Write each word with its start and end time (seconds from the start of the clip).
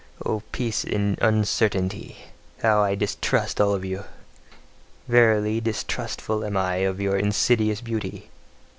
O 0.25 0.39
peace 0.51 0.83
in 0.83 1.15
uncertainty! 1.21 2.17
How 2.63 2.81
I 2.81 2.95
distrust 2.95 3.61
all 3.61 3.75
of 3.75 3.85
you! 3.85 4.05
Verily, 5.07 5.61
distrustful 5.61 6.43
am 6.43 6.57
I 6.57 6.77
of 6.77 6.99
your 6.99 7.17
insidious 7.17 7.81
beauty! 7.81 8.31